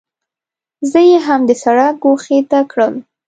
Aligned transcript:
زه 0.91 0.99
یې 1.09 1.17
هم 1.27 1.41
د 1.49 1.51
سړک 1.63 1.93
ګوښې 2.03 2.39
ته 2.51 2.59
کړم. 2.71 2.93